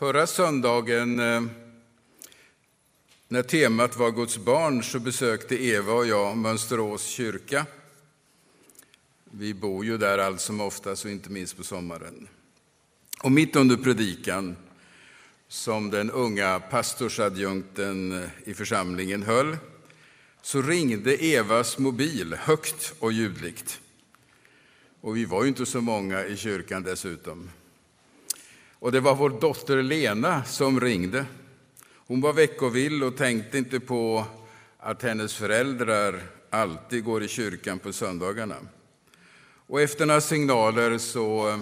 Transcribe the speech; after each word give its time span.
Förra 0.00 0.26
söndagen 0.26 1.20
eh, 1.20 1.42
när 3.28 3.42
temat 3.42 3.96
var 3.96 4.10
Guds 4.10 4.38
barn 4.38 4.82
så 4.82 4.98
besökte 4.98 5.64
Eva 5.64 5.92
och 5.92 6.06
jag 6.06 6.36
Mönsterås 6.36 7.06
kyrka. 7.06 7.66
Vi 9.24 9.54
bor 9.54 9.84
ju 9.84 9.98
där 9.98 10.18
allt 10.18 10.40
som 10.40 10.60
oftast 10.60 11.04
och 11.04 11.10
inte 11.10 11.30
minst 11.30 11.56
på 11.56 11.64
sommaren. 11.64 12.28
Och 13.22 13.32
mitt 13.32 13.56
under 13.56 13.76
predikan 13.76 14.56
som 15.48 15.90
den 15.90 16.10
unga 16.10 16.60
pastorsadjunkten 16.60 18.22
eh, 18.22 18.28
i 18.44 18.54
församlingen 18.54 19.22
höll 19.22 19.56
så 20.42 20.62
ringde 20.62 21.14
Evas 21.14 21.78
mobil 21.78 22.34
högt 22.34 22.94
och 22.98 23.12
ljudligt. 23.12 23.80
Och 25.00 25.16
vi 25.16 25.24
var 25.24 25.42
ju 25.42 25.48
inte 25.48 25.66
så 25.66 25.80
många 25.80 26.24
i 26.24 26.36
kyrkan 26.36 26.82
dessutom. 26.82 27.50
Och 28.80 28.92
det 28.92 29.00
var 29.00 29.14
vår 29.14 29.30
dotter 29.30 29.82
Lena 29.82 30.44
som 30.44 30.80
ringde. 30.80 31.26
Hon 31.94 32.20
var 32.20 32.32
veckovill 32.32 33.02
och 33.02 33.16
tänkte 33.16 33.58
inte 33.58 33.80
på 33.80 34.24
att 34.78 35.02
hennes 35.02 35.34
föräldrar 35.34 36.22
alltid 36.50 37.04
går 37.04 37.22
i 37.22 37.28
kyrkan 37.28 37.78
på 37.78 37.92
söndagarna. 37.92 38.56
Och 39.66 39.80
efter 39.80 40.06
några 40.06 40.20
signaler 40.20 40.98
så 40.98 41.48
eh, 41.48 41.60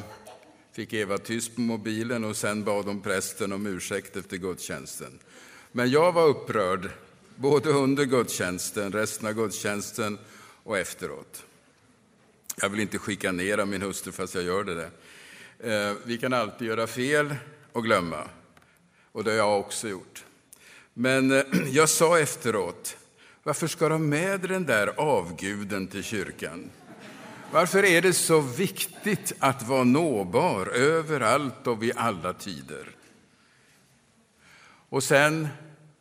fick 0.73 0.93
Eva 0.93 1.19
tyst 1.19 1.55
på 1.55 1.61
mobilen 1.61 2.25
och 2.25 2.37
sen 2.37 2.65
bad 2.65 2.85
hon 2.85 3.01
prästen 3.01 3.53
om 3.53 3.67
ursäkt 3.67 4.17
efter 4.17 4.37
gudstjänsten. 4.37 5.19
Men 5.73 5.91
jag 5.91 6.13
var 6.13 6.27
upprörd, 6.27 6.91
både 7.37 7.71
under 7.71 8.05
gudstjänsten, 8.05 8.93
resten 8.93 9.29
av 9.29 9.33
gudstjänsten 9.33 10.19
och 10.63 10.79
efteråt. 10.79 11.45
Jag 12.61 12.69
vill 12.69 12.81
inte 12.81 12.99
chikanera 12.99 13.67
min 13.67 13.83
hustru 13.83 14.13
fast 14.13 14.35
jag 14.35 14.45
gör 14.45 14.65
det. 14.65 14.75
Där. 14.75 14.91
Eh, 15.61 15.93
vi 16.05 16.19
kan 16.19 16.33
alltid 16.33 16.69
göra 16.69 16.87
fel 16.87 17.35
och 17.73 17.85
glömma. 17.85 18.29
Och 19.13 19.25
det 19.25 19.31
har 19.31 19.37
jag 19.37 19.61
också 19.61 19.89
gjort. 19.89 20.25
Men 20.95 21.31
eh, 21.33 21.45
jag 21.71 21.89
sa 21.89 22.19
efteråt, 22.19 22.97
varför 23.43 23.67
ska 23.67 23.89
de 23.89 24.09
med 24.09 24.41
den 24.41 24.67
där 24.67 24.87
avguden 24.97 25.87
till 25.87 26.03
kyrkan? 26.03 26.71
Varför 27.53 27.85
är 27.85 28.03
det 28.03 28.13
så 28.13 28.41
viktigt 28.41 29.33
att 29.39 29.63
vara 29.63 29.85
nåbar 29.85 30.67
överallt 30.67 31.67
och 31.67 31.83
vid 31.83 31.93
alla 31.97 32.33
tider? 32.33 32.91
Och 34.89 35.03
sen 35.03 35.49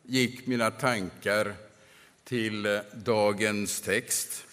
gick 0.02 0.46
mina 0.46 0.70
tankar 0.70 1.54
till 2.24 2.66
eh, 2.66 2.78
dagens 2.94 3.80
text 3.80 4.44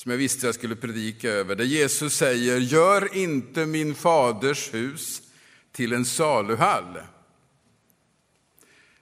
som 0.00 0.10
jag 0.10 0.18
visste 0.18 0.46
jag 0.46 0.54
skulle 0.54 0.76
predika 0.76 1.30
över, 1.30 1.56
där 1.56 1.64
Jesus 1.64 2.16
säger 2.16 2.58
Gör 2.58 3.16
inte 3.16 3.66
min 3.66 3.94
faders 3.94 4.74
hus 4.74 5.22
till 5.72 5.92
en 5.92 6.04
saluhall. 6.04 6.98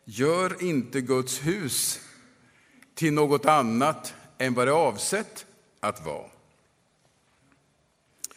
Gör 0.04 0.62
inte 0.62 1.00
Guds 1.00 1.40
hus 1.46 2.00
till 2.94 3.12
något 3.12 3.46
annat 3.46 4.14
än 4.38 4.54
vad 4.54 4.66
det 4.66 4.70
är 4.70 4.74
avsett 4.74 5.46
att 5.80 6.06
vara. 6.06 6.30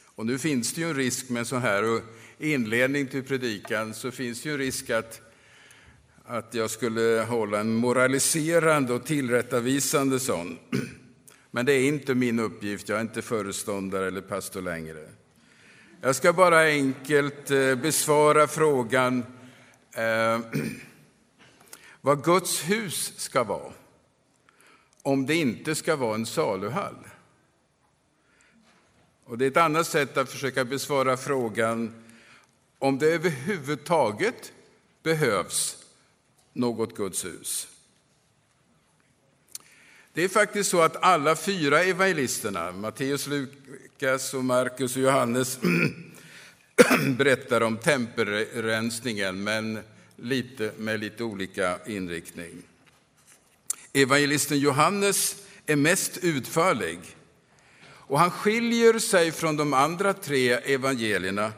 Och 0.06 0.26
nu 0.26 0.40
finns 0.40 0.74
det 0.74 0.82
ju 0.82 0.90
en 0.90 0.96
risk 0.96 1.30
med 1.30 1.40
en 1.40 1.46
sån 1.46 1.62
här 1.62 2.02
inledning 2.40 3.08
till 3.08 3.24
predikan, 3.24 3.94
så 3.94 4.12
finns 4.12 4.42
det 4.42 4.50
ju 4.50 4.54
en 4.54 4.60
risk 4.60 4.90
att, 4.90 5.22
att 6.26 6.54
jag 6.54 6.70
skulle 6.70 7.26
hålla 7.30 7.60
en 7.60 7.74
moraliserande 7.74 8.94
och 8.94 9.06
tillrättavisande 9.06 10.20
sån. 10.20 10.58
Men 11.52 11.66
det 11.66 11.74
är 11.74 11.88
inte 11.88 12.16
min 12.16 12.40
uppgift, 12.40 12.90
jag 12.90 12.98
är 12.98 13.02
inte 13.02 13.22
föreståndare 13.22 14.08
eller 14.08 14.22
pastor 14.22 14.62
längre. 14.62 15.10
Jag 16.02 16.16
ska 16.16 16.34
bara 16.34 16.60
enkelt 16.60 17.52
eh, 17.52 17.76
besvara 17.76 18.48
frågan 18.48 19.26
eh, 19.96 20.40
vad 22.02 22.24
Guds 22.24 22.62
hus 22.62 23.14
ska 23.18 23.44
vara, 23.44 23.74
om 25.02 25.26
det 25.26 25.36
inte 25.36 25.76
ska 25.76 25.96
vara 25.96 26.16
en 26.16 26.26
saluhall. 26.26 27.08
Och 29.26 29.38
det 29.38 29.46
är 29.46 29.52
ett 29.52 29.58
annat 29.58 29.88
sätt 29.88 30.18
att 30.18 30.30
försöka 30.30 30.66
besvara 30.66 31.18
frågan 31.18 32.04
om 32.80 32.98
det 32.98 33.06
överhuvudtaget 33.06 34.54
behövs 35.04 35.78
något 36.54 36.96
Guds 36.96 37.26
hus. 37.26 37.71
Det 40.14 40.24
är 40.24 40.28
faktiskt 40.28 40.70
så 40.70 40.82
att 40.82 41.04
alla 41.04 41.36
fyra 41.36 41.84
evangelisterna, 41.84 42.72
Matteus, 42.72 43.28
Lukas, 43.28 44.34
och 44.34 44.46
Markus 44.46 44.96
och 44.96 45.02
Johannes, 45.02 45.60
berättar 47.18 47.62
om 47.62 47.78
tempelrensningen, 47.78 49.44
men 49.44 49.80
lite, 50.16 50.72
med 50.78 51.00
lite 51.00 51.24
olika 51.24 51.80
inriktning. 51.86 52.62
Evangelisten 53.94 54.60
Johannes 54.60 55.36
är 55.66 55.76
mest 55.76 56.18
utförlig 56.18 57.00
och 57.84 58.20
han 58.20 58.32
skiljer 58.32 59.00
sig 59.00 59.32
från 59.32 59.58
de 59.58 59.74
andra 59.74 60.14
tre 60.14 60.50
evangelierna 60.52 61.52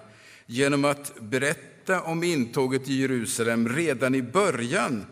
genom 0.45 0.85
att 0.85 1.19
berätta 1.19 2.01
om 2.01 2.23
intåget 2.23 2.89
i 2.89 3.01
Jerusalem 3.01 3.69
redan 3.69 4.15
i 4.15 4.21
början 4.21 5.05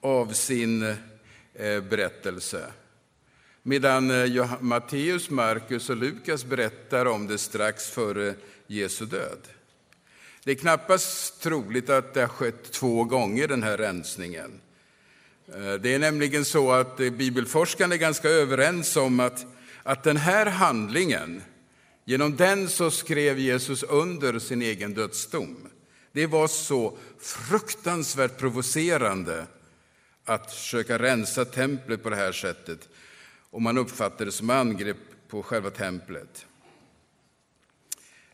av 0.00 0.32
sin 0.32 0.82
eh, 0.82 1.80
berättelse. 1.90 2.72
Medan 3.68 4.10
eh, 4.10 4.54
Matteus, 4.60 5.30
Markus 5.30 5.90
och 5.90 5.96
Lukas 5.96 6.44
berättar 6.44 7.06
om 7.06 7.26
det 7.26 7.38
strax 7.38 7.90
före 7.90 8.34
Jesu 8.66 9.06
död. 9.06 9.38
Det 10.44 10.50
är 10.50 10.54
knappast 10.54 11.42
troligt 11.42 11.90
att 11.90 12.14
det 12.14 12.20
har 12.20 12.28
skett 12.28 12.72
två 12.72 13.04
gånger, 13.04 13.48
den 13.48 13.62
här 13.62 13.76
rensningen. 13.76 14.60
Eh, 15.54 15.74
det 15.74 15.94
är 15.94 15.98
nämligen 15.98 16.44
så 16.44 16.72
att 16.72 17.00
eh, 17.00 17.10
bibelforskarna 17.10 17.94
är 17.94 17.98
ganska 17.98 18.28
överens 18.28 18.96
om 18.96 19.20
att, 19.20 19.46
att 19.82 20.04
den 20.04 20.16
här 20.16 20.46
handlingen, 20.46 21.42
genom 22.04 22.36
den 22.36 22.68
så 22.68 22.90
skrev 22.90 23.38
Jesus 23.38 23.82
under 23.82 24.38
sin 24.38 24.62
egen 24.62 24.94
dödsdom. 24.94 25.56
Det 26.12 26.26
var 26.26 26.48
så 26.48 26.98
fruktansvärt 27.20 28.38
provocerande 28.38 29.46
att 30.24 30.52
försöka 30.52 30.98
rensa 30.98 31.44
templet 31.44 32.02
på 32.02 32.10
det 32.10 32.16
här 32.16 32.32
sättet 32.32 32.88
och 33.58 33.62
man 33.62 33.78
uppfattar 33.78 34.24
det 34.24 34.32
som 34.32 34.50
angrepp 34.50 34.96
på 35.28 35.42
själva 35.42 35.70
templet. 35.70 36.46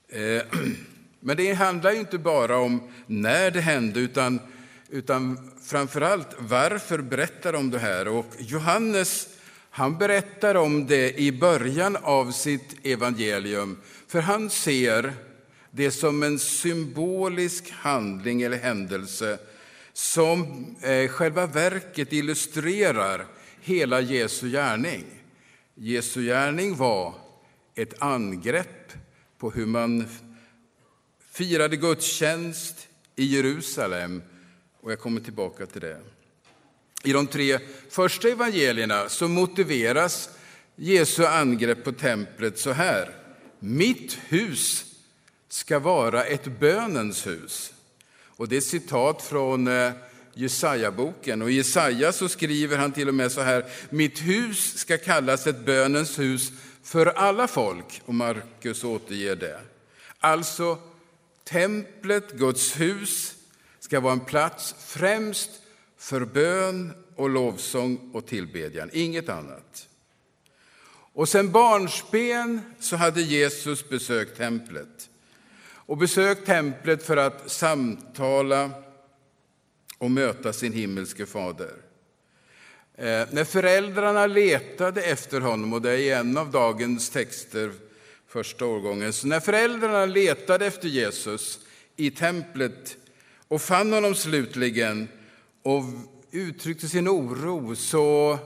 Eh, 0.08 0.42
men 1.20 1.36
det 1.36 1.52
handlar 1.52 1.92
ju 1.92 1.98
inte 1.98 2.18
bara 2.18 2.56
om 2.56 2.90
när 3.06 3.50
det 3.50 3.60
hände, 3.60 4.00
utan, 4.00 4.40
utan 4.88 5.50
framför 5.62 6.00
allt 6.00 6.28
varför 6.38 6.98
berättar 6.98 7.52
de 7.52 7.70
det 7.70 7.78
här? 7.78 8.08
Och 8.08 8.26
Johannes 8.38 9.28
han 9.70 9.98
berättar 9.98 10.54
om 10.54 10.86
det 10.86 11.20
i 11.20 11.32
början 11.32 11.96
av 12.02 12.32
sitt 12.32 12.86
evangelium, 12.86 13.80
för 14.06 14.20
han 14.20 14.50
ser 14.50 15.12
det 15.70 15.90
som 15.90 16.22
en 16.22 16.38
symbolisk 16.38 17.70
handling 17.70 18.42
eller 18.42 18.58
händelse 18.58 19.38
som 19.92 20.66
eh, 20.82 21.08
själva 21.08 21.46
verket 21.46 22.12
illustrerar 22.12 23.26
hela 23.64 24.00
Jesu 24.00 24.50
gärning. 24.50 25.04
Jesu 25.74 26.22
gärning 26.22 26.76
var 26.76 27.14
ett 27.74 28.02
angrepp 28.02 28.92
på 29.38 29.50
hur 29.50 29.66
man 29.66 30.08
firade 31.30 31.76
gudstjänst 31.76 32.88
i 33.16 33.24
Jerusalem. 33.24 34.22
Och 34.80 34.92
jag 34.92 35.00
kommer 35.00 35.20
tillbaka 35.20 35.66
till 35.66 35.80
det. 35.80 36.00
I 37.04 37.12
de 37.12 37.26
tre 37.26 37.58
första 37.90 38.28
evangelierna 38.28 39.08
så 39.08 39.28
motiveras 39.28 40.30
Jesu 40.76 41.24
angrepp 41.24 41.84
på 41.84 41.92
templet 41.92 42.58
så 42.58 42.72
här. 42.72 43.10
Mitt 43.58 44.18
hus 44.28 44.84
ska 45.48 45.78
vara 45.78 46.24
ett 46.24 46.58
bönens 46.60 47.26
hus. 47.26 47.72
Och 48.24 48.48
det 48.48 48.56
är 48.56 48.58
ett 48.58 48.64
citat 48.64 49.22
från 49.22 49.66
eh, 49.66 49.92
Jesaja-boken. 50.34 51.42
Och 51.42 51.50
i 51.50 51.54
Jesaja 51.54 52.12
så 52.12 52.28
skriver 52.28 52.78
han 52.78 52.92
till 52.92 53.08
och 53.08 53.14
med 53.14 53.32
så 53.32 53.40
här, 53.40 53.64
mitt 53.90 54.18
hus 54.18 54.78
ska 54.78 54.98
kallas 54.98 55.46
ett 55.46 55.64
bönens 55.64 56.18
hus 56.18 56.52
för 56.82 57.06
alla 57.06 57.48
folk. 57.48 58.02
Och 58.04 58.14
Markus 58.14 58.84
återger 58.84 59.36
det. 59.36 59.60
Alltså, 60.18 60.78
templet, 61.44 62.32
Guds 62.32 62.80
hus, 62.80 63.34
ska 63.80 64.00
vara 64.00 64.12
en 64.12 64.20
plats 64.20 64.74
främst 64.78 65.50
för 65.98 66.24
bön 66.24 66.92
och 67.16 67.30
lovsång 67.30 68.10
och 68.12 68.26
tillbedjan, 68.26 68.90
inget 68.92 69.28
annat. 69.28 69.88
Och 71.14 71.28
sen 71.28 71.52
barnsben 71.52 72.60
så 72.80 72.96
hade 72.96 73.22
Jesus 73.22 73.88
besökt 73.88 74.36
templet. 74.36 75.10
Och 75.86 75.96
besökt 75.96 76.46
templet 76.46 77.02
för 77.02 77.16
att 77.16 77.50
samtala 77.50 78.70
och 80.04 80.10
möta 80.10 80.52
sin 80.52 80.72
himmelske 80.72 81.26
fader. 81.26 81.72
Eh, 82.94 83.26
när 83.30 83.44
föräldrarna 83.44 84.26
letade 84.26 85.02
efter 85.02 85.40
honom, 85.40 85.72
och 85.72 85.82
det 85.82 86.02
är 86.02 86.20
en 86.20 86.36
av 86.36 86.50
dagens 86.50 87.10
texter, 87.10 87.72
första 88.28 88.66
årgången, 88.66 89.12
så 89.12 89.26
när 89.26 89.40
föräldrarna 89.40 90.06
letade 90.06 90.66
efter 90.66 90.88
Jesus 90.88 91.60
i 91.96 92.10
templet 92.10 92.96
och 93.48 93.62
fann 93.62 93.92
honom 93.92 94.14
slutligen 94.14 95.08
och 95.62 95.82
uttryckte 96.30 96.88
sin 96.88 97.08
oro 97.08 97.76
så 97.76 98.38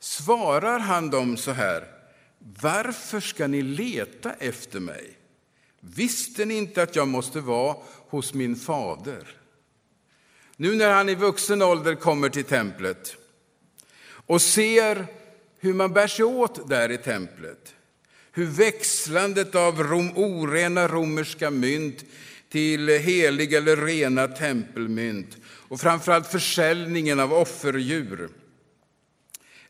svarar 0.00 0.78
han 0.78 1.10
dem 1.10 1.36
så 1.36 1.50
här. 1.50 1.86
Varför 2.60 3.20
ska 3.20 3.46
ni 3.46 3.62
leta 3.62 4.32
efter 4.32 4.80
mig? 4.80 5.18
Visste 5.80 6.44
ni 6.44 6.54
inte 6.54 6.82
att 6.82 6.96
jag 6.96 7.08
måste 7.08 7.40
vara 7.40 7.76
hos 8.08 8.34
min 8.34 8.56
fader? 8.56 9.43
Nu 10.56 10.74
när 10.76 10.90
han 10.90 11.08
i 11.08 11.14
vuxen 11.14 11.62
ålder 11.62 11.94
kommer 11.94 12.28
till 12.28 12.44
templet 12.44 13.16
och 14.26 14.42
ser 14.42 15.06
hur 15.58 15.74
man 15.74 15.92
bär 15.92 16.06
sig 16.06 16.24
åt 16.24 16.68
där 16.68 16.90
i 16.90 16.98
templet, 16.98 17.74
hur 18.32 18.46
växlandet 18.46 19.54
av 19.54 19.82
rom, 19.82 20.10
orena 20.16 20.88
romerska 20.88 21.50
mynt 21.50 22.04
till 22.48 22.88
heliga 22.88 23.58
eller 23.58 23.76
rena 23.76 24.28
tempelmynt 24.28 25.36
och 25.46 25.80
framförallt 25.80 26.26
försäljningen 26.26 27.20
av 27.20 27.32
offerdjur 27.32 28.28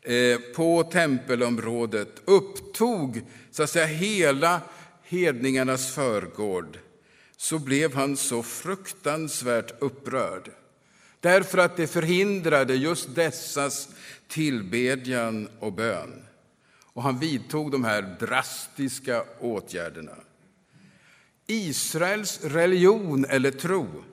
eh, 0.01 0.39
på 0.55 0.83
tempelområdet 0.83 2.21
upptog 2.25 3.21
så 3.51 3.63
att 3.63 3.69
säga 3.69 3.85
hela 3.85 4.61
hedningarnas 5.03 5.95
förgård 5.95 6.77
så 7.37 7.59
blev 7.59 7.93
han 7.93 8.17
så 8.17 8.43
fruktansvärt 8.43 9.81
upprörd 9.81 10.51
därför 11.25 11.57
att 11.57 11.77
det 11.77 11.87
förhindrade 11.87 12.75
just 12.75 13.15
dessas 13.15 13.89
tillbedjan 14.27 15.49
och 15.59 15.73
bön. 15.73 16.25
Och 16.83 17.03
han 17.03 17.19
vidtog 17.19 17.71
de 17.71 17.83
här 17.83 18.01
drastiska 18.19 19.23
åtgärderna. 19.39 20.15
Israels 21.47 22.43
religion 22.43 23.25
eller 23.25 23.51
tro 23.51 24.03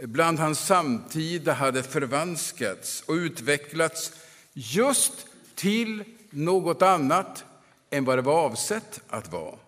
bland 0.00 0.38
hans 0.38 0.66
samtida 0.66 1.52
hade 1.52 1.82
förvanskats 1.82 3.02
och 3.06 3.14
utvecklats 3.14 4.12
just 4.52 5.26
till 5.54 6.04
något 6.30 6.82
annat 6.82 7.44
än 7.90 8.04
vad 8.04 8.18
det 8.18 8.22
var 8.22 8.44
avsett 8.44 9.00
att 9.08 9.32
vara. 9.32 9.58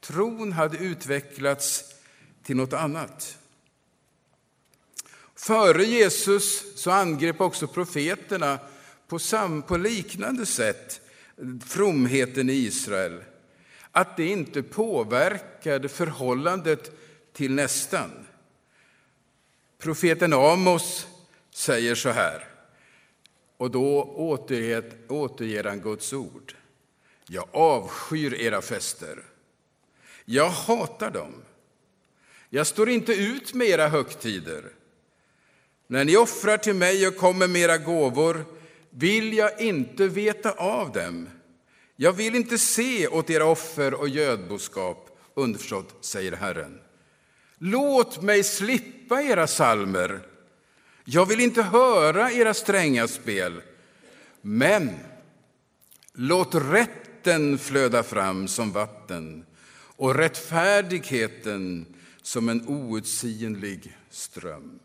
Tron 0.00 0.52
hade 0.52 0.78
utvecklats 0.78 1.97
till 2.48 2.56
något 2.56 2.72
annat. 2.72 3.38
Före 5.34 5.84
Jesus 5.84 6.76
så 6.82 6.90
angrep 6.90 7.40
också 7.40 7.66
profeterna 7.66 8.58
på, 9.08 9.18
sam, 9.18 9.62
på 9.62 9.76
liknande 9.76 10.46
sätt 10.46 11.00
fromheten 11.66 12.50
i 12.50 12.52
Israel. 12.52 13.22
Att 13.92 14.16
det 14.16 14.26
inte 14.26 14.62
påverkade 14.62 15.88
förhållandet 15.88 16.90
till 17.32 17.54
nästan. 17.54 18.26
Profeten 19.78 20.32
Amos 20.32 21.06
säger 21.50 21.94
så 21.94 22.10
här, 22.10 22.48
och 23.56 23.70
då 23.70 24.02
återger, 24.02 24.92
återger 25.08 25.64
han 25.64 25.80
Guds 25.80 26.12
ord. 26.12 26.54
Jag 27.26 27.48
avskyr 27.52 28.34
era 28.34 28.62
fester. 28.62 29.22
Jag 30.24 30.50
hatar 30.50 31.10
dem. 31.10 31.42
Jag 32.50 32.66
står 32.66 32.88
inte 32.88 33.12
ut 33.12 33.54
med 33.54 33.68
era 33.68 33.88
högtider. 33.88 34.64
När 35.86 36.04
ni 36.04 36.16
offrar 36.16 36.56
till 36.56 36.74
mig 36.74 37.08
och 37.08 37.16
kommer 37.16 37.48
med 37.48 37.60
era 37.60 37.78
gåvor 37.78 38.44
vill 38.90 39.32
jag 39.32 39.60
inte 39.60 40.08
veta 40.08 40.52
av 40.52 40.92
dem. 40.92 41.28
Jag 41.96 42.12
vill 42.12 42.34
inte 42.34 42.58
se 42.58 43.08
åt 43.08 43.30
era 43.30 43.44
offer 43.44 43.94
och 43.94 44.08
gödboskap, 44.08 45.18
underförstått, 45.34 46.04
säger 46.04 46.32
Herren. 46.32 46.80
Låt 47.58 48.22
mig 48.22 48.44
slippa 48.44 49.22
era 49.22 49.46
salmer. 49.46 50.20
Jag 51.04 51.26
vill 51.26 51.40
inte 51.40 51.62
höra 51.62 52.32
era 52.32 52.54
stränga 52.54 53.08
spel. 53.08 53.62
Men 54.40 54.90
låt 56.12 56.54
rätten 56.54 57.58
flöda 57.58 58.02
fram 58.02 58.48
som 58.48 58.72
vatten 58.72 59.44
och 59.96 60.14
rättfärdigheten 60.14 61.86
som 62.28 62.48
en 62.48 62.68
outsinlig 62.68 63.96
ström. 64.10 64.78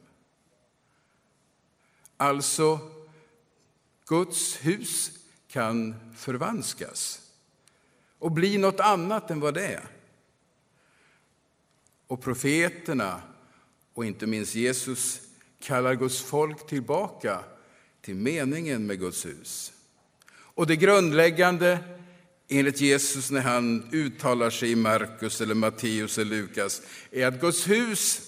Alltså, 2.17 2.79
Guds 4.05 4.65
hus 4.65 5.11
kan 5.47 5.95
förvanskas 6.15 7.21
och 8.19 8.31
bli 8.31 8.57
något 8.57 8.79
annat 8.79 9.31
än 9.31 9.39
vad 9.39 9.53
det 9.53 9.67
är. 9.67 9.87
Och 12.07 12.21
profeterna, 12.21 13.21
och 13.93 14.05
inte 14.05 14.27
minst 14.27 14.55
Jesus, 14.55 15.21
kallar 15.59 15.95
Guds 15.95 16.21
folk 16.21 16.67
tillbaka 16.67 17.43
till 18.01 18.15
meningen 18.15 18.85
med 18.85 18.99
Guds 18.99 19.25
hus. 19.25 19.73
Och 20.31 20.67
det 20.67 20.75
grundläggande 20.75 21.79
enligt 22.59 22.81
Jesus 22.81 23.31
när 23.31 23.41
han 23.41 23.89
uttalar 23.91 24.49
sig 24.49 24.71
i 24.71 24.75
Markus, 24.75 25.41
eller 25.41 25.55
Matteus 25.55 26.17
eller 26.17 26.35
Lukas 26.35 26.81
är 27.11 27.27
att 27.27 27.41
Guds 27.41 27.67
hus 27.67 28.21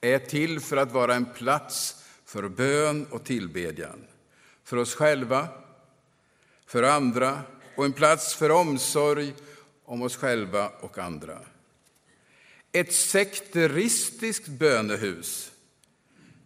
är 0.00 0.18
till 0.18 0.60
för 0.60 0.76
att 0.76 0.92
vara 0.92 1.14
en 1.14 1.24
plats 1.24 1.96
för 2.24 2.48
bön 2.48 3.06
och 3.10 3.24
tillbedjan. 3.24 4.04
För 4.64 4.76
oss 4.76 4.94
själva, 4.94 5.48
för 6.66 6.82
andra 6.82 7.42
och 7.76 7.84
en 7.84 7.92
plats 7.92 8.34
för 8.34 8.50
omsorg 8.50 9.34
om 9.84 10.02
oss 10.02 10.16
själva 10.16 10.68
och 10.68 10.98
andra. 10.98 11.38
Ett 12.72 12.92
sekteristiskt 12.92 14.48
bönehus 14.48 15.52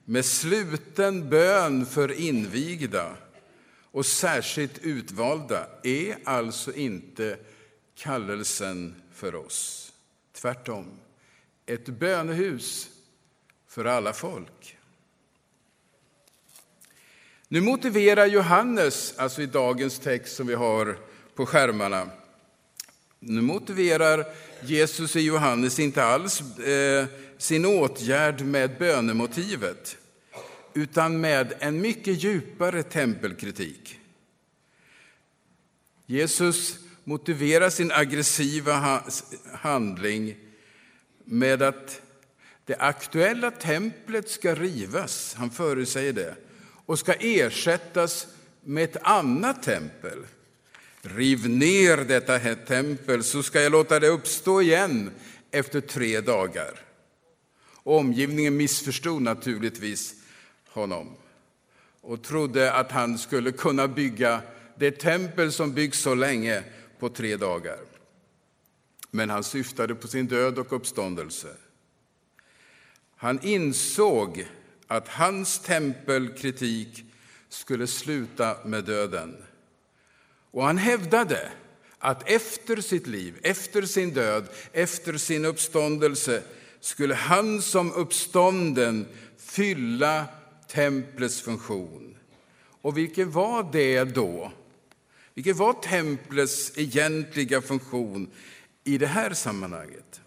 med 0.05 0.25
sluten 0.25 1.31
bön 1.31 1.87
för 1.87 2.13
invigda 2.13 3.17
och 3.95 4.07
särskilt 4.07 4.79
utvalda 4.79 5.67
är 5.83 6.17
alltså 6.25 6.73
inte 6.73 7.39
kallelsen 7.95 9.03
för 9.13 9.35
oss. 9.35 9.93
Tvärtom, 10.33 10.87
ett 11.67 11.89
bönehus 11.89 12.89
för 13.69 13.85
alla 13.85 14.13
folk. 14.13 14.77
Nu 17.49 17.61
motiverar 17.61 18.27
Johannes, 18.27 19.15
alltså 19.19 19.43
i 19.43 19.47
dagens 19.47 19.99
text 19.99 20.37
som 20.37 20.47
vi 20.47 20.55
har 20.55 20.99
på 21.35 21.47
skärmarna, 21.47 22.11
nu 23.19 23.41
motiverar 23.41 24.27
Jesus 24.63 25.17
i 25.17 25.21
Johannes 25.21 25.79
inte 25.79 26.05
alls 26.05 26.59
eh, 26.59 27.07
sin 27.39 27.67
åtgärd 27.67 28.41
med 28.41 28.79
bönemotivet 28.79 29.97
utan 30.75 31.21
med 31.21 31.55
en 31.59 31.81
mycket 31.81 32.23
djupare 32.23 32.83
tempelkritik. 32.83 34.01
Jesus 36.07 36.79
motiverar 37.05 37.71
sin 37.71 37.93
aggressiva 37.93 39.03
handling 39.53 40.37
med 41.25 41.63
att 41.63 42.01
det 42.65 42.77
aktuella 42.79 43.51
templet 43.51 44.31
ska 44.31 44.55
rivas, 44.55 45.35
han 45.35 45.51
förutsäger 45.51 46.13
det, 46.13 46.37
och 46.87 46.99
ska 46.99 47.13
ersättas 47.13 48.27
med 48.65 48.85
ett 48.85 48.97
annat 49.03 49.63
tempel. 49.63 50.19
Riv 51.03 51.49
ner 51.49 51.97
detta 51.97 52.55
tempel 52.55 53.25
så 53.25 53.43
ska 53.43 53.63
jag 53.63 53.73
låta 53.73 54.01
det 54.01 54.09
uppstå 54.09 54.63
igen 54.63 55.11
efter 55.51 55.81
tre 55.81 56.21
dagar. 56.21 56.81
Omgivningen 57.73 58.57
missförstod 58.57 59.23
naturligtvis 59.23 60.15
honom 60.75 61.17
och 62.01 62.23
trodde 62.23 62.73
att 62.73 62.93
han 62.93 63.19
skulle 63.19 63.53
kunna 63.53 63.89
bygga 63.89 64.43
det 64.79 64.91
tempel 64.91 65.53
som 65.53 65.73
byggts 65.73 65.99
så 65.99 66.15
länge 66.15 66.63
på 66.99 67.09
tre 67.09 67.37
dagar. 67.37 67.79
Men 69.11 69.31
han 69.31 69.45
syftade 69.45 69.95
på 69.95 70.09
sin 70.09 70.27
död 70.27 70.59
och 70.59 70.73
uppståndelse. 70.73 71.49
Han 73.17 73.41
insåg 73.43 74.49
att 74.87 75.09
hans 75.09 75.59
tempelkritik 75.59 77.05
skulle 77.49 77.87
sluta 77.87 78.57
med 78.65 78.85
döden. 78.85 79.37
Och 80.51 80.65
han 80.65 80.79
hävdade 80.79 81.49
att 81.99 82.31
efter 82.31 82.77
sitt 82.77 83.07
liv, 83.07 83.39
efter 83.43 83.83
sin 83.83 84.15
död, 84.15 84.49
efter 84.73 85.17
sin 85.17 85.45
uppståndelse 85.45 86.43
skulle 86.81 87.15
han 87.15 87.63
som 87.63 87.93
uppstånden 87.93 89.07
fylla 89.39 90.27
templets 90.75 91.41
funktion. 91.41 92.17
Och 92.83 92.99
vilken 92.99 93.31
var 93.31 93.69
det 93.73 94.05
då? 94.05 94.53
Vilken 95.35 95.57
var 95.57 95.73
templets 95.73 96.79
egentliga 96.79 97.63
funktion 97.63 98.31
i 98.85 98.99
det 98.99 99.07
här 99.07 99.35
sammanhanget? 99.35 100.21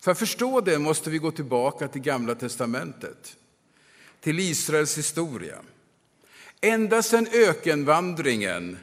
För 0.00 0.10
att 0.10 0.18
förstå 0.18 0.60
det 0.60 0.78
måste 0.78 1.10
vi 1.10 1.18
gå 1.18 1.30
tillbaka 1.30 1.88
till 1.88 2.02
Gamla 2.02 2.34
testamentet, 2.34 3.36
till 4.20 4.38
Israels 4.40 4.98
historia. 4.98 5.58
Ända 6.60 7.02
sedan 7.02 7.26
ökenvandringen 7.32 8.78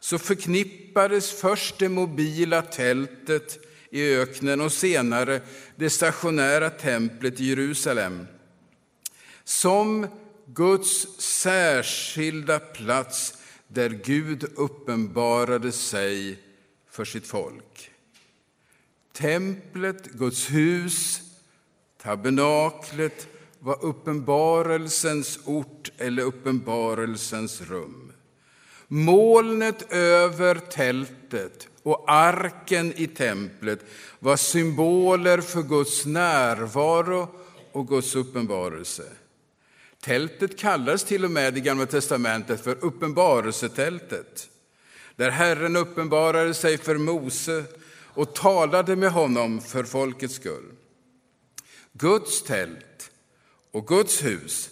så 0.00 0.18
förknippades 0.18 1.32
först 1.32 1.78
det 1.78 1.88
mobila 1.88 2.62
tältet 2.62 3.58
i 3.90 4.14
öknen 4.14 4.60
och 4.60 4.72
senare 4.72 5.40
det 5.76 5.90
stationära 5.90 6.70
templet 6.70 7.40
i 7.40 7.44
Jerusalem 7.44 8.26
som 9.44 10.06
Guds 10.46 11.20
särskilda 11.20 12.58
plats 12.58 13.34
där 13.68 13.90
Gud 13.90 14.44
uppenbarade 14.56 15.72
sig 15.72 16.38
för 16.90 17.04
sitt 17.04 17.26
folk. 17.26 17.90
Templet, 19.12 20.04
Guds 20.04 20.50
hus, 20.50 21.20
tabernaklet 22.02 23.28
var 23.58 23.84
uppenbarelsens 23.84 25.38
ort 25.44 25.90
eller 25.98 26.22
uppenbarelsens 26.22 27.60
rum. 27.60 28.12
Molnet 28.88 29.92
över 29.92 30.54
tältet 30.54 31.68
och 31.82 32.04
arken 32.06 32.92
i 32.96 33.06
templet 33.06 33.80
var 34.18 34.36
symboler 34.36 35.40
för 35.40 35.62
Guds 35.62 36.06
närvaro 36.06 37.28
och 37.72 37.88
Guds 37.88 38.14
uppenbarelse. 38.14 39.04
Tältet 40.04 40.58
kallas 40.58 41.04
till 41.04 41.24
och 41.24 41.30
med 41.30 41.58
i 41.58 41.60
Gamla 41.60 41.86
testamentet 41.86 42.64
för 42.64 42.84
uppenbarelsetältet, 42.84 44.48
där 45.16 45.30
Herren 45.30 45.76
uppenbarade 45.76 46.54
sig 46.54 46.78
för 46.78 46.98
Mose 46.98 47.64
och 48.14 48.34
talade 48.34 48.96
med 48.96 49.12
honom 49.12 49.60
för 49.60 49.84
folkets 49.84 50.34
skull. 50.34 50.72
Guds 51.92 52.42
tält 52.42 53.10
och 53.70 53.86
Guds 53.86 54.24
hus 54.24 54.70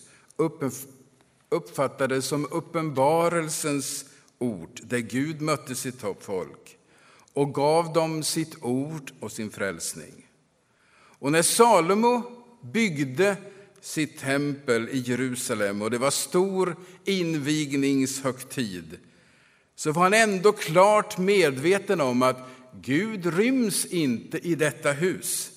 uppfattades 1.49 2.27
som 2.27 2.47
uppenbarelsens 2.51 4.05
ort 4.39 4.81
där 4.83 4.99
Gud 4.99 5.41
mötte 5.41 5.75
sitt 5.75 6.05
folk 6.21 6.79
och 7.33 7.55
gav 7.55 7.93
dem 7.93 8.23
sitt 8.23 8.63
ord 8.63 9.13
och 9.21 9.33
sin 9.33 9.51
frälsning. 9.51 10.27
Och 11.19 11.33
när 11.33 11.43
Salomo 11.43 12.23
byggde 12.63 13.37
sitt 13.83 14.19
tempel 14.19 14.89
i 14.89 14.99
Jerusalem 14.99 15.83
och 15.83 15.91
det 15.91 15.99
var 15.99 16.11
stor 16.11 16.77
invigningshögtid 17.05 18.99
så 19.77 19.93
var 19.93 20.03
han 20.03 20.15
ändå 20.15 20.53
klart 20.53 21.19
medveten 21.19 22.01
om 22.01 22.23
att 22.23 22.49
Gud 22.81 23.37
ryms 23.37 23.87
inte 23.87 24.39
i 24.39 24.55
detta 24.55 24.93
hus. 24.93 25.51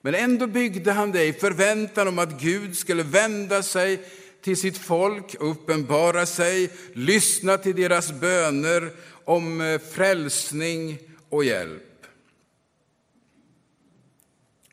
Men 0.00 0.14
ändå 0.14 0.46
byggde 0.46 0.92
han 0.92 1.12
det 1.12 1.24
i 1.24 1.32
förväntan 1.32 2.08
om 2.08 2.18
att 2.18 2.40
Gud 2.40 2.76
skulle 2.76 3.02
vända 3.02 3.62
sig 3.62 4.00
till 4.42 4.56
sitt 4.56 4.78
folk, 4.78 5.34
uppenbara 5.40 6.26
sig, 6.26 6.70
lyssna 6.92 7.58
till 7.58 7.76
deras 7.76 8.12
böner 8.12 8.90
om 9.24 9.60
eh, 9.60 9.80
frälsning 9.80 10.98
och 11.28 11.44
hjälp. 11.44 12.06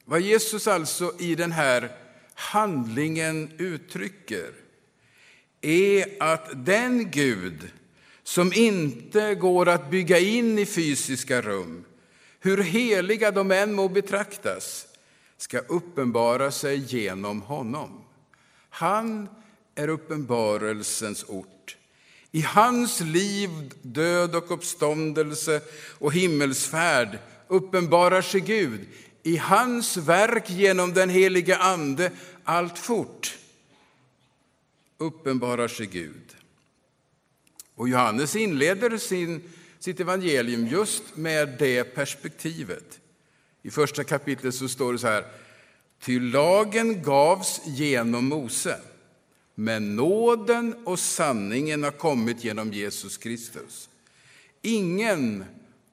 Vad 0.06 0.22
Jesus 0.22 0.68
alltså 0.68 1.14
i 1.20 1.36
den 1.36 1.52
här 1.52 2.01
handlingen 2.42 3.52
uttrycker 3.58 4.52
är 5.62 6.06
att 6.20 6.66
den 6.66 7.12
Gud 7.12 7.72
som 8.24 8.54
inte 8.54 9.36
går 9.36 9.70
att 9.70 9.92
bygga 9.92 10.20
in 10.20 10.60
i 10.60 10.66
fysiska 10.66 11.42
rum, 11.42 11.86
hur 12.40 12.58
heliga 12.58 13.32
de 13.32 13.52
än 13.52 13.74
må 13.74 13.88
betraktas, 13.88 14.88
ska 15.38 15.60
uppenbara 15.60 16.52
sig 16.52 16.78
genom 16.78 17.42
honom. 17.42 18.04
Han 18.70 19.30
är 19.76 19.88
uppenbarelsens 19.88 21.26
ort. 21.28 21.78
I 22.32 22.42
hans 22.42 23.02
liv, 23.02 23.50
död 23.82 24.36
och 24.36 24.52
uppståndelse 24.52 25.62
och 26.00 26.14
himmelsfärd 26.14 27.20
uppenbarar 27.48 28.22
sig 28.22 28.42
Gud. 28.42 28.80
I 29.24 29.38
hans 29.38 29.98
verk 29.98 30.50
genom 30.50 30.94
den 30.94 31.10
helige 31.10 31.58
Ande 31.58 32.12
alltfort 32.44 33.38
uppenbarar 34.98 35.68
sig 35.68 35.86
Gud. 35.86 36.36
Och 37.76 37.90
Johannes 37.90 38.36
inleder 38.36 38.98
sin, 38.98 39.42
sitt 39.80 40.00
evangelium 40.00 40.68
just 40.68 41.04
med 41.16 41.56
det 41.60 41.84
perspektivet. 41.84 43.00
I 43.62 43.72
första 43.72 44.04
kapitlet 44.04 44.56
så 44.56 44.70
står 44.70 44.94
det 44.94 45.00
så 45.00 45.08
här. 45.08 45.26
Ty 46.00 46.20
lagen 46.20 47.04
gavs 47.04 47.62
genom 47.66 48.26
Mose, 48.26 48.80
men 49.56 49.96
nåden 49.96 50.76
och 50.86 51.00
sanningen 51.00 51.84
har 51.84 51.92
kommit 51.92 52.44
genom 52.44 52.74
Jesus 52.74 53.18
Kristus. 53.18 53.90
Ingen 54.62 55.46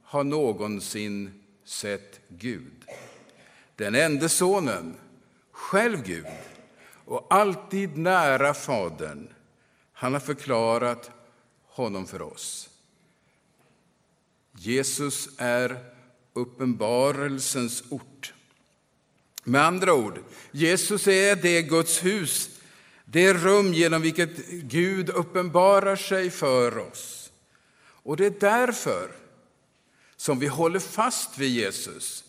har 0.02 0.24
någonsin 0.24 1.44
sett 1.64 2.20
Gud. 2.28 2.84
Den 3.76 3.94
enda 3.94 4.28
sonen, 4.28 4.94
själv 5.58 6.02
Gud 6.02 6.26
och 7.04 7.26
alltid 7.30 7.96
nära 7.96 8.54
Fadern, 8.54 9.28
han 9.92 10.12
har 10.12 10.20
förklarat 10.20 11.10
honom 11.66 12.06
för 12.06 12.22
oss. 12.22 12.70
Jesus 14.52 15.28
är 15.38 15.78
uppenbarelsens 16.32 17.82
ort. 17.90 18.34
Med 19.44 19.64
andra 19.64 19.94
ord, 19.94 20.18
Jesus 20.50 21.08
är 21.08 21.36
det 21.36 21.62
Guds 21.62 22.04
hus, 22.04 22.60
det 23.04 23.32
rum 23.32 23.74
genom 23.74 24.02
vilket 24.02 24.48
Gud 24.48 25.10
uppenbarar 25.10 25.96
sig 25.96 26.30
för 26.30 26.78
oss. 26.78 27.32
Och 27.80 28.16
det 28.16 28.26
är 28.26 28.40
därför 28.40 29.10
som 30.16 30.38
vi 30.38 30.46
håller 30.46 30.80
fast 30.80 31.38
vid 31.38 31.50
Jesus. 31.50 32.24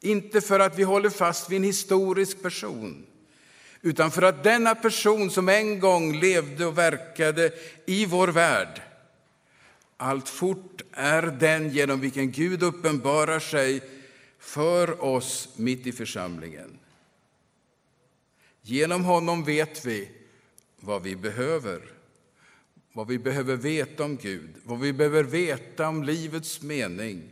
Inte 0.00 0.40
för 0.40 0.60
att 0.60 0.78
vi 0.78 0.82
håller 0.82 1.10
fast 1.10 1.50
vid 1.50 1.56
en 1.56 1.64
historisk 1.64 2.42
person, 2.42 3.06
utan 3.82 4.10
för 4.10 4.22
att 4.22 4.44
denna 4.44 4.74
person 4.74 5.30
som 5.30 5.48
en 5.48 5.80
gång 5.80 6.20
levde 6.20 6.66
och 6.66 6.78
verkade 6.78 7.52
i 7.86 8.06
vår 8.06 8.28
värld 8.28 8.82
alltfort 9.98 10.82
är 10.92 11.22
den 11.22 11.70
genom 11.70 12.00
vilken 12.00 12.32
Gud 12.32 12.62
uppenbarar 12.62 13.40
sig 13.40 13.82
för 14.38 15.04
oss 15.04 15.48
mitt 15.56 15.86
i 15.86 15.92
församlingen. 15.92 16.78
Genom 18.62 19.04
honom 19.04 19.44
vet 19.44 19.84
vi 19.84 20.10
vad 20.80 21.02
vi 21.02 21.16
behöver, 21.16 21.80
vad 22.92 23.06
vi 23.06 23.18
behöver 23.18 23.56
veta 23.56 24.04
om 24.04 24.16
Gud, 24.16 24.54
vad 24.64 24.80
vi 24.80 24.92
behöver 24.92 25.24
veta 25.24 25.88
om 25.88 26.02
livets 26.02 26.62
mening, 26.62 27.30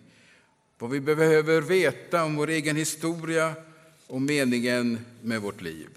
vad 0.79 0.91
vi 0.91 1.01
behöver 1.01 1.61
veta 1.61 2.25
om 2.25 2.37
vår 2.37 2.49
egen 2.49 2.77
historia 2.77 3.55
och 4.07 4.23
meningen 4.23 5.05
med 5.23 5.41
vårt 5.41 5.61
liv. 5.61 5.89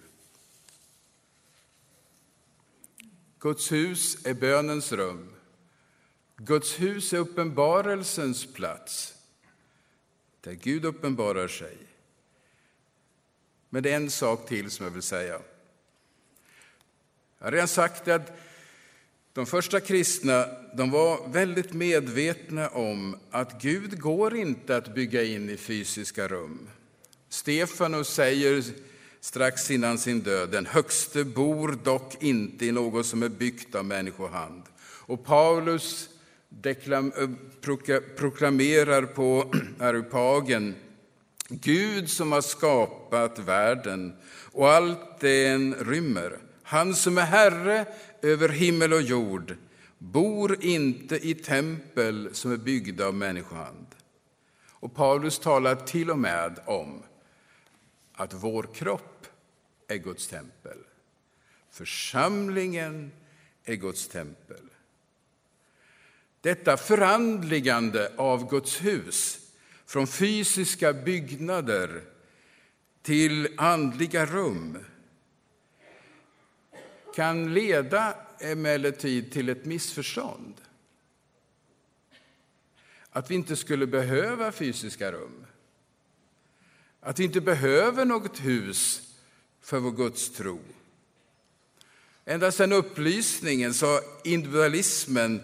Guds 3.39 3.71
hus 3.71 4.25
är 4.25 4.33
bönens 4.33 4.91
rum. 4.91 5.33
Guds 6.37 6.79
hus 6.79 7.13
är 7.13 7.17
uppenbarelsens 7.17 8.53
plats, 8.53 9.15
där 10.41 10.53
Gud 10.53 10.85
uppenbarar 10.85 11.47
sig. 11.47 11.77
Men 13.69 13.83
det 13.83 13.91
är 13.91 13.95
en 13.95 14.11
sak 14.11 14.47
till 14.47 14.71
som 14.71 14.85
jag 14.85 14.91
vill 14.91 15.01
säga. 15.01 15.41
Jag 17.37 17.45
har 17.45 17.51
redan 17.51 17.67
sagt 17.67 18.07
att 18.07 18.31
de 19.33 19.45
första 19.45 19.79
kristna 19.79 20.45
de 20.73 20.91
var 20.91 21.27
väldigt 21.27 21.73
medvetna 21.73 22.69
om 22.69 23.15
att 23.31 23.61
Gud 23.61 23.99
går 23.99 24.35
inte 24.35 24.77
att 24.77 24.95
bygga 24.95 25.23
in 25.23 25.49
i 25.49 25.57
fysiska 25.57 26.27
rum. 26.27 26.67
Stefanus 27.29 28.09
säger 28.09 28.63
strax 29.21 29.71
innan 29.71 29.97
sin 29.97 30.19
död, 30.19 30.49
den 30.49 30.65
högste 30.65 31.23
bor 31.23 31.77
dock 31.83 32.23
inte 32.23 32.65
i 32.65 32.71
något 32.71 33.05
som 33.05 33.23
är 33.23 33.29
byggt 33.29 33.75
av 33.75 33.85
människohand. 33.85 34.63
Och 34.81 35.25
Paulus 35.25 36.09
deklam, 36.49 37.11
eh, 37.17 37.99
proklamerar 38.17 39.01
på 39.01 39.53
Areopagen 39.79 40.75
Gud 41.49 42.09
som 42.09 42.31
har 42.31 42.41
skapat 42.41 43.39
världen 43.39 44.13
och 44.51 44.69
allt 44.69 45.19
den 45.19 45.75
rymmer, 45.75 46.37
han 46.63 46.95
som 46.95 47.17
är 47.17 47.21
Herre 47.21 47.85
över 48.21 48.49
himmel 48.49 48.93
och 48.93 49.01
jord, 49.01 49.55
bor 49.97 50.63
inte 50.63 51.27
i 51.27 51.33
tempel 51.33 52.29
som 52.33 52.51
är 52.51 52.57
byggda 52.57 53.07
av 53.07 53.13
människohand. 53.13 53.87
Och 54.69 54.95
Paulus 54.95 55.39
talar 55.39 55.75
till 55.75 56.11
och 56.11 56.19
med 56.19 56.59
om 56.65 57.03
att 58.13 58.33
vår 58.33 58.69
kropp 58.73 59.27
är 59.87 59.97
Guds 59.97 60.27
tempel. 60.27 60.77
Församlingen 61.71 63.11
är 63.65 63.75
Guds 63.75 64.07
tempel. 64.07 64.63
Detta 66.41 66.77
förandligande 66.77 68.11
av 68.15 68.49
Guds 68.49 68.83
hus 68.83 69.39
från 69.85 70.07
fysiska 70.07 70.93
byggnader 70.93 72.01
till 73.01 73.47
andliga 73.57 74.25
rum 74.25 74.77
kan 77.15 77.53
leda 77.53 78.15
emellertid 78.39 79.31
till 79.31 79.49
ett 79.49 79.65
missförstånd. 79.65 80.53
att 83.11 83.31
vi 83.31 83.35
inte 83.35 83.55
skulle 83.55 83.87
behöva 83.87 84.51
fysiska 84.51 85.11
rum. 85.11 85.45
Att 87.01 87.19
vi 87.19 87.23
inte 87.23 87.41
behöver 87.41 88.05
något 88.05 88.39
hus 88.39 89.01
för 89.61 89.79
vår 89.79 89.91
gudstro. 89.91 90.59
Ända 92.25 92.51
sedan 92.51 92.73
upplysningen 92.73 93.73
så 93.73 93.85
har 93.85 94.01
individualismen 94.23 95.41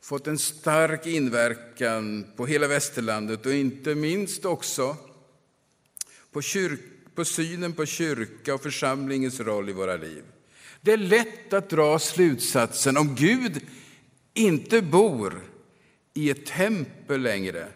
fått 0.00 0.26
en 0.26 0.38
stark 0.38 1.06
inverkan 1.06 2.26
på 2.36 2.46
hela 2.46 2.66
västerlandet 2.66 3.46
och 3.46 3.52
inte 3.52 3.94
minst 3.94 4.44
också 4.44 4.96
på, 6.32 6.42
kyrk, 6.42 6.80
på 7.14 7.24
synen 7.24 7.72
på 7.72 7.86
kyrka 7.86 8.54
och 8.54 8.62
församlingens 8.62 9.40
roll 9.40 9.68
i 9.68 9.72
våra 9.72 9.96
liv. 9.96 10.24
Det 10.80 10.92
är 10.92 10.96
lätt 10.96 11.52
att 11.52 11.70
dra 11.70 11.98
slutsatsen 11.98 12.96
om 12.96 13.14
Gud 13.14 13.66
inte 14.34 14.82
bor 14.82 15.42
i 16.14 16.30
ett 16.30 16.46
tempel 16.46 17.20
längre 17.20 17.68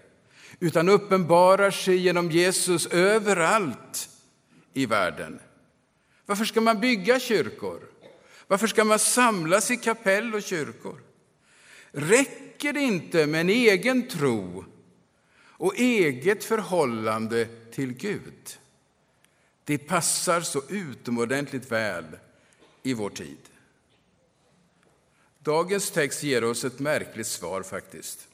utan 0.61 0.89
uppenbarar 0.89 1.71
sig 1.71 1.97
genom 1.97 2.31
Jesus 2.31 2.87
överallt 2.87 4.09
i 4.73 4.87
världen. 4.87 5.41
Varför 6.27 6.45
ska 6.45 6.61
man 6.61 6.81
bygga 6.81 7.21
kyrkor? 7.21 7.81
Varför 8.47 8.67
ska 8.67 8.85
man 8.85 8.99
samlas 8.99 9.71
i 9.71 9.77
kapell 9.77 10.35
och 10.35 10.43
kyrkor? 10.43 11.01
Räcker 11.93 12.73
det 12.73 12.81
inte 12.81 13.27
med 13.27 13.41
en 13.41 13.51
egen 13.51 14.09
tro 14.09 14.65
och 15.37 15.77
eget 15.77 16.45
förhållande 16.45 17.49
till 17.73 17.93
Gud? 17.93 18.59
Det 19.65 19.79
passar 19.79 20.41
så 20.41 20.63
utomordentligt 20.69 21.73
väl 21.73 22.05
i 22.85 22.95
vår 22.95 23.11
tid. 23.11 23.39
Dagens 25.39 25.91
text 25.91 26.23
ger 26.23 26.45
oss 26.45 26.65
ett 26.65 26.79
märkligt 26.79 27.27
svar 27.27 27.63
faktiskt. 27.63 28.29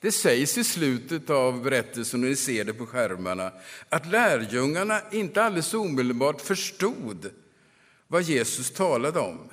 Det 0.00 0.12
sägs 0.12 0.58
i 0.58 0.64
slutet 0.64 1.30
av 1.30 1.62
berättelsen, 1.62 2.22
och 2.22 2.28
ni 2.28 2.36
ser 2.36 2.64
det 2.64 2.74
på 2.74 2.86
skärmarna, 2.86 3.52
att 3.88 4.06
lärjungarna 4.06 5.00
inte 5.12 5.42
alldeles 5.42 5.74
omedelbart 5.74 6.40
förstod 6.40 7.30
vad 8.06 8.22
Jesus 8.22 8.70
talade 8.70 9.20
om. 9.20 9.50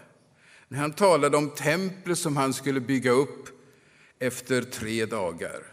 När 0.68 0.80
han 0.80 0.94
talade 0.94 1.38
om 1.38 1.50
templet 1.50 2.20
som 2.20 2.38
han 2.38 2.54
skulle 2.54 2.80
bygga 2.80 3.12
upp 3.12 3.50
efter 4.20 4.62
tre 4.62 5.06
dagar. 5.06 5.64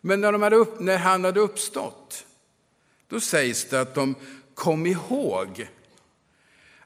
Men 0.00 0.20
när, 0.20 0.38
hade 0.38 0.56
upp, 0.56 0.80
när 0.80 0.98
han 0.98 1.24
hade 1.24 1.40
uppstått, 1.40 2.26
då 3.08 3.20
sägs 3.20 3.64
det 3.64 3.80
att 3.80 3.94
de 3.94 4.14
kom 4.54 4.86
ihåg 4.86 5.68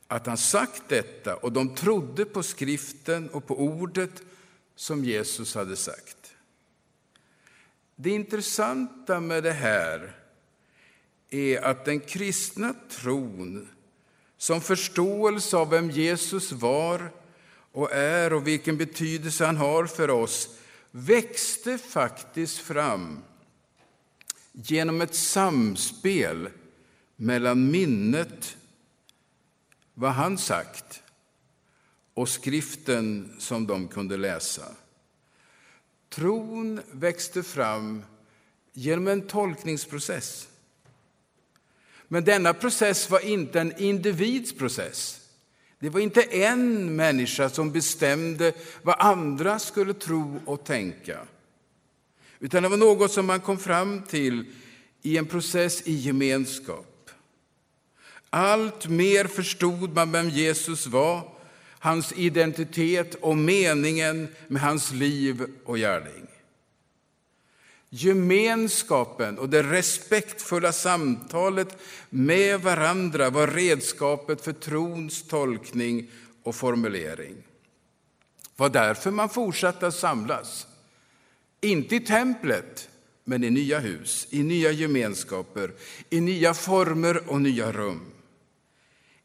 att 0.08 0.26
han 0.26 0.36
sagt 0.36 0.82
detta 0.88 1.36
och 1.36 1.52
de 1.52 1.74
trodde 1.74 2.24
på 2.24 2.42
skriften 2.42 3.28
och 3.28 3.46
på 3.46 3.60
ordet 3.60 4.22
som 4.76 5.04
Jesus 5.04 5.54
hade 5.54 5.76
sagt. 5.76 6.34
Det 7.96 8.10
intressanta 8.10 9.20
med 9.20 9.42
det 9.42 9.52
här 9.52 10.16
är 11.30 11.62
att 11.62 11.84
den 11.84 12.00
kristna 12.00 12.74
tron 12.90 13.68
som 14.38 14.60
förståelse 14.60 15.56
av 15.56 15.70
vem 15.70 15.90
Jesus 15.90 16.52
var 16.52 17.10
och 17.72 17.92
är 17.92 18.32
och 18.32 18.46
vilken 18.46 18.76
betydelse 18.76 19.44
han 19.44 19.56
har 19.56 19.86
för 19.86 20.10
oss 20.10 20.48
växte 20.90 21.78
faktiskt 21.78 22.58
fram 22.58 23.22
genom 24.52 25.00
ett 25.00 25.14
samspel 25.14 26.48
mellan 27.16 27.70
minnet, 27.70 28.56
vad 29.98 30.10
han 30.10 30.38
sagt 30.38 31.02
och 32.14 32.28
skriften 32.28 33.36
som 33.38 33.66
de 33.66 33.88
kunde 33.88 34.16
läsa. 34.16 34.64
Tron 36.08 36.80
växte 36.92 37.42
fram 37.42 38.02
genom 38.72 39.08
en 39.08 39.26
tolkningsprocess. 39.26 40.48
Men 42.08 42.24
denna 42.24 42.54
process 42.54 43.10
var 43.10 43.20
inte 43.20 43.60
en 43.60 43.82
individs 43.82 44.52
process. 44.52 45.20
Det 45.78 45.90
var 45.90 46.00
inte 46.00 46.22
en 46.22 46.96
människa 46.96 47.48
som 47.48 47.72
bestämde 47.72 48.52
vad 48.82 48.96
andra 48.98 49.58
skulle 49.58 49.94
tro 49.94 50.40
och 50.46 50.64
tänka. 50.64 51.26
Utan 52.38 52.62
det 52.62 52.68
var 52.68 52.76
något 52.76 53.12
som 53.12 53.26
man 53.26 53.40
kom 53.40 53.58
fram 53.58 54.02
till 54.02 54.44
i 55.02 55.16
en 55.16 55.26
process 55.26 55.82
i 55.84 55.92
gemenskap. 55.92 56.87
Allt 58.30 58.88
mer 58.88 59.24
förstod 59.24 59.94
man 59.94 60.12
vem 60.12 60.28
Jesus 60.28 60.86
var, 60.86 61.32
hans 61.78 62.12
identitet 62.12 63.14
och 63.14 63.36
meningen 63.36 64.28
med 64.48 64.62
hans 64.62 64.92
liv 64.92 65.46
och 65.64 65.76
gärning. 65.76 66.26
Gemenskapen 67.90 69.38
och 69.38 69.48
det 69.48 69.62
respektfulla 69.62 70.72
samtalet 70.72 71.76
med 72.10 72.60
varandra 72.60 73.30
var 73.30 73.46
redskapet 73.46 74.40
för 74.40 74.52
trons 74.52 75.28
tolkning 75.28 76.10
och 76.42 76.54
formulering. 76.54 77.34
Det 77.34 78.62
var 78.62 78.68
därför 78.68 79.10
man 79.10 79.28
fortsatte 79.28 79.86
att 79.86 79.94
samlas. 79.94 80.66
Inte 81.60 81.96
i 81.96 82.00
templet, 82.00 82.88
men 83.24 83.44
i 83.44 83.50
nya 83.50 83.78
hus, 83.78 84.26
i 84.30 84.42
nya 84.42 84.70
gemenskaper, 84.70 85.72
i 86.10 86.20
nya 86.20 86.54
former 86.54 87.30
och 87.30 87.40
nya 87.40 87.72
rum. 87.72 88.12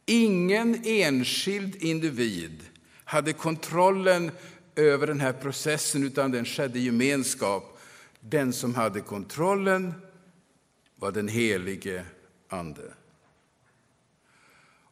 Ingen 0.05 0.85
enskild 0.85 1.75
individ 1.75 2.63
hade 3.03 3.33
kontrollen 3.33 4.31
över 4.75 5.07
den 5.07 5.19
här 5.19 5.33
processen, 5.33 6.03
utan 6.03 6.31
den 6.31 6.45
skedde 6.45 6.79
i 6.79 6.83
gemenskap 6.85 7.79
den 8.19 8.53
som 8.53 8.75
hade 8.75 9.01
kontrollen 9.01 9.93
var 10.95 11.11
den 11.11 11.27
helige 11.27 12.05
Ande. 12.49 12.93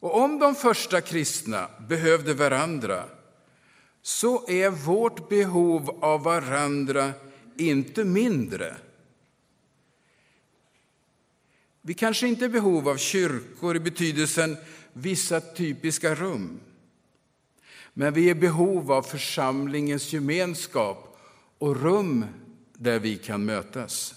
Och 0.02 0.20
om 0.20 0.38
de 0.38 0.54
första 0.54 1.00
kristna 1.00 1.68
behövde 1.88 2.34
varandra 2.34 3.04
så 4.02 4.48
är 4.48 4.70
vårt 4.70 5.28
behov 5.28 5.98
av 6.04 6.22
varandra 6.22 7.12
inte 7.56 8.04
mindre. 8.04 8.76
Vi 11.82 11.94
kanske 11.94 12.28
inte 12.28 12.44
är 12.44 12.48
i 12.48 12.52
behov 12.52 12.88
av 12.88 12.96
kyrkor 12.96 13.76
i 13.76 13.80
betydelsen 13.80 14.56
vissa 14.92 15.40
typiska 15.40 16.14
rum. 16.14 16.60
Men 17.94 18.14
vi 18.14 18.26
är 18.26 18.30
i 18.30 18.34
behov 18.34 18.92
av 18.92 19.02
församlingens 19.02 20.12
gemenskap 20.12 21.18
och 21.58 21.82
rum 21.82 22.24
där 22.72 22.98
vi 22.98 23.16
kan 23.16 23.44
mötas. 23.44 24.14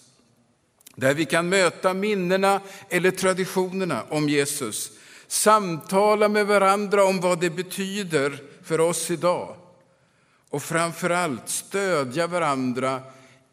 Där 0.95 1.13
vi 1.13 1.25
kan 1.25 1.49
möta 1.49 1.93
minnena 1.93 2.61
eller 2.89 3.11
traditionerna 3.11 4.03
om 4.09 4.29
Jesus. 4.29 4.91
Samtala 5.27 6.29
med 6.29 6.47
varandra 6.47 7.03
om 7.05 7.19
vad 7.19 7.39
det 7.39 7.49
betyder 7.49 8.43
för 8.63 8.79
oss 8.79 9.11
idag. 9.11 9.55
Och 10.49 10.63
framför 10.63 11.09
allt 11.09 11.49
stödja 11.49 12.27
varandra 12.27 13.01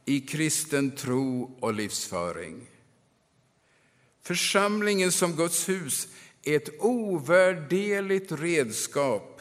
i 0.04 0.20
kristen 0.20 0.90
tro 0.90 1.56
och 1.60 1.74
livsföring. 1.74 2.66
Församlingen 4.22 5.12
som 5.12 5.36
Guds 5.36 5.68
hus 5.68 6.08
är 6.42 6.56
ett 6.56 6.82
ovärderligt 6.82 8.32
redskap 8.32 9.40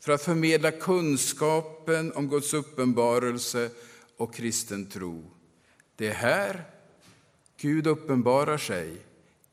för 0.00 0.12
att 0.12 0.22
förmedla 0.22 0.70
kunskapen 0.70 2.12
om 2.12 2.28
Guds 2.28 2.54
uppenbarelse 2.54 3.70
och 4.16 4.34
kristen 4.34 4.86
tro. 4.86 5.30
Det 5.96 6.08
är 6.08 6.14
här 6.14 6.64
Gud 7.56 7.86
uppenbarar 7.86 8.58
sig 8.58 8.96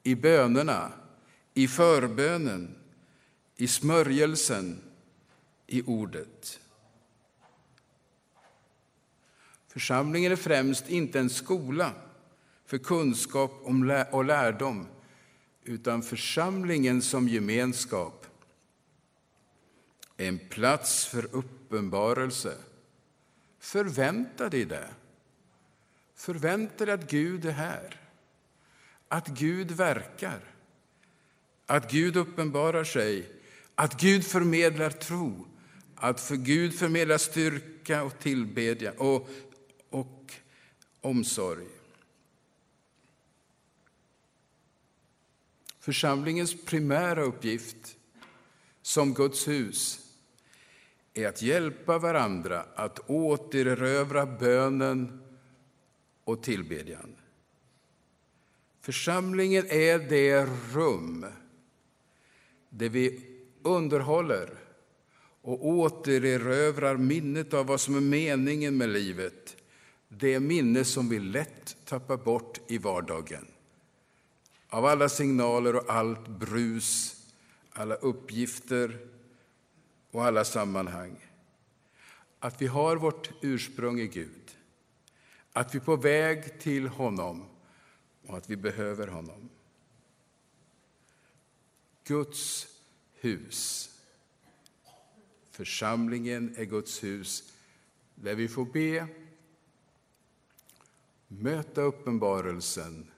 i 0.04 0.16
bönerna, 0.16 0.92
i 1.54 1.68
förbönen, 1.68 2.76
i 3.56 3.68
smörjelsen, 3.68 4.82
i 5.68 5.84
ordet. 5.86 6.60
Församlingen 9.68 10.32
är 10.32 10.36
främst 10.36 10.90
inte 10.90 11.20
en 11.20 11.30
skola 11.30 11.92
för 12.66 12.78
kunskap 12.78 13.52
och 14.12 14.26
lärdom 14.26 14.88
utan 15.70 16.02
församlingen 16.02 17.02
som 17.02 17.28
gemenskap 17.28 18.26
en 20.18 20.40
plats 20.50 21.06
för 21.06 21.36
uppenbarelse 21.36 22.58
Förvänta 23.60 24.50
dig 24.50 24.66
det. 24.66 24.90
Förvänta 26.16 26.86
dig 26.86 26.94
att 26.94 27.12
Gud 27.12 27.46
är 27.46 27.52
här, 27.52 28.02
att 29.08 29.28
Gud 29.28 29.72
verkar, 29.72 30.40
att 31.66 31.92
Gud 31.92 32.18
uppenbarar 32.18 32.84
sig, 32.84 33.30
att 33.76 34.02
Gud 34.02 34.26
förmedlar 34.26 34.90
tro, 34.90 35.48
att 35.96 36.22
för 36.22 36.36
Gud 36.36 36.80
förmedlar 36.80 37.18
styrka 37.18 38.04
och 38.04 38.20
tillbedjan 38.20 38.94
och, 38.98 39.30
och 39.90 40.34
omsorg. 41.02 41.68
Församlingens 45.80 46.66
primära 46.66 47.22
uppgift 47.22 47.98
som 48.82 49.14
Guds 49.14 49.48
hus 49.48 50.00
är 51.14 51.28
att 51.28 51.42
hjälpa 51.42 51.98
varandra 51.98 52.66
att 52.76 53.10
återerövra 53.10 54.26
bönen 54.26 55.22
och 56.24 56.44
tillbedjan. 56.44 57.16
Församlingen 58.82 59.66
är 59.70 60.00
det 60.00 60.50
rum 60.74 61.26
där 62.70 62.90
vi 62.90 63.22
underhåller 63.64 64.50
och 65.42 65.68
återerövrar 65.68 66.98
minnet 66.98 67.54
av 67.54 67.66
vad 67.66 67.82
som 67.82 67.96
är 67.96 68.02
meningen 68.02 68.78
med 68.78 68.90
livet. 68.90 69.56
Det 70.08 70.40
minne 70.40 70.84
som 70.84 71.10
vi 71.10 71.20
lätt 71.20 71.78
tappar 71.86 72.18
bort 72.18 72.60
i 72.68 72.78
vardagen. 72.78 73.46
Av 74.70 74.86
alla 74.86 75.10
signaler 75.10 75.76
och 75.76 75.90
allt 75.90 76.28
brus, 76.28 77.16
alla 77.72 77.96
uppgifter 77.96 79.08
och 80.12 80.26
alla 80.26 80.46
sammanhang. 80.46 81.26
Att 82.40 82.62
vi 82.62 82.68
har 82.68 82.96
vårt 82.96 83.32
ursprung 83.42 84.00
i 84.00 84.08
Gud, 84.08 84.58
att 85.54 85.76
vi 85.76 85.80
är 85.80 85.84
på 85.84 85.96
väg 85.96 86.60
till 86.60 86.88
honom 86.88 87.46
och 88.28 88.38
att 88.38 88.50
vi 88.50 88.56
behöver 88.56 89.08
honom. 89.08 89.50
Guds 92.04 92.68
hus. 93.14 93.90
Församlingen 95.52 96.56
är 96.58 96.66
Guds 96.66 97.04
hus 97.04 97.54
där 98.16 98.36
vi 98.36 98.48
får 98.48 98.66
be, 98.66 99.08
möta 101.28 101.82
uppenbarelsen 101.82 103.12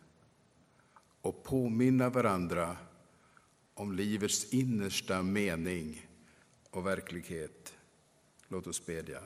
och 1.22 1.44
påminna 1.44 2.10
varandra 2.10 2.78
om 3.74 3.94
livets 3.94 4.54
innersta 4.54 5.22
mening 5.22 6.08
och 6.70 6.88
verklighet. 6.88 7.74
Låt 8.48 8.68
oss 8.68 8.86
bedja. 8.86 9.22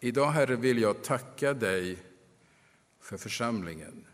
Idag, 0.00 0.30
Herre, 0.30 0.56
vill 0.56 0.78
jag 0.78 1.02
tacka 1.02 1.54
dig 1.54 1.98
för 3.00 3.16
församlingen. 3.16 4.06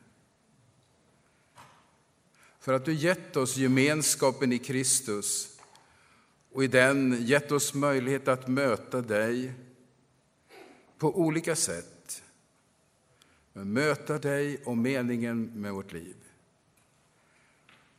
För 2.59 2.73
att 2.73 2.85
du 2.85 2.95
gett 2.95 3.37
oss 3.37 3.57
gemenskapen 3.57 4.53
i 4.53 4.59
Kristus 4.59 5.59
och 6.53 6.65
i 6.65 6.67
den 6.67 7.27
gett 7.27 7.53
oss 7.53 7.75
möjlighet 7.75 8.29
att 8.29 8.49
möta 8.49 9.01
dig 9.01 9.53
på 10.99 11.21
olika 11.21 11.57
sätt. 11.57 11.96
Men 13.57 13.73
möta 13.73 14.19
dig 14.19 14.63
och 14.65 14.77
meningen 14.77 15.51
med 15.55 15.73
vårt 15.73 15.93
liv. 15.93 16.17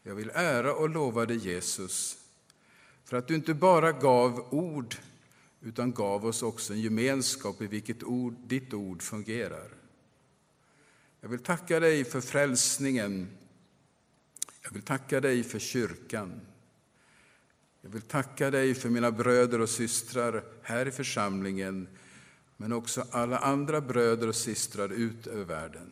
Jag 0.04 0.16
vill 0.16 0.32
ära 0.34 0.74
och 0.74 0.90
lova 0.90 1.26
dig, 1.26 1.38
Jesus, 1.38 2.18
för 3.06 3.18
att 3.18 3.28
du 3.28 3.36
inte 3.36 3.54
bara 3.54 3.92
gav 3.92 4.54
ord 4.54 4.96
utan 5.62 5.92
gav 5.92 6.26
oss 6.26 6.44
också 6.44 6.74
en 6.74 6.82
gemenskap 6.82 7.62
i 7.62 7.68
vilket 7.68 8.04
ord, 8.04 8.36
ditt 8.48 8.74
ord 8.74 9.02
fungerar. 9.02 9.70
Jag 11.22 11.30
vill 11.30 11.40
tacka 11.40 11.80
dig 11.80 12.06
för 12.06 12.22
frälsningen. 12.22 13.28
Jag 14.62 14.72
vill 14.72 14.82
tacka 14.82 15.22
dig 15.22 15.44
för 15.44 15.60
kyrkan. 15.60 16.42
Jag 17.82 17.90
vill 17.90 18.02
tacka 18.02 18.52
dig 18.52 18.76
för 18.76 18.90
mina 18.90 19.12
bröder 19.12 19.62
och 19.62 19.70
systrar 19.70 20.44
här 20.62 20.86
i 20.86 20.92
församlingen 20.92 21.88
men 22.58 22.74
också 22.74 23.06
alla 23.12 23.38
andra 23.38 23.82
bröder 23.82 24.28
och 24.28 24.36
systrar 24.36 24.90
ut 24.90 25.28
över 25.28 25.46
världen. 25.46 25.92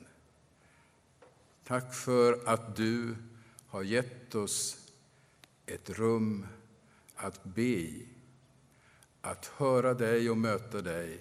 Tack 1.64 1.94
för 1.94 2.40
att 2.46 2.76
du 2.76 3.16
har 3.68 3.84
gett 3.84 4.36
oss 4.36 4.78
ett 5.66 5.90
rum 5.90 6.48
att 7.16 7.44
be 7.44 7.62
i, 7.62 8.08
att 9.22 9.46
höra 9.46 9.94
dig 9.94 10.30
och 10.30 10.38
möta 10.38 10.82
dig 10.82 11.20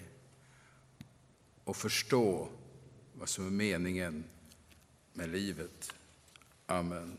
och 1.63 1.75
förstå 1.75 2.49
vad 3.13 3.29
som 3.29 3.45
är 3.45 3.51
meningen 3.51 4.23
med 5.13 5.29
livet. 5.29 5.95
Amen. 6.65 7.17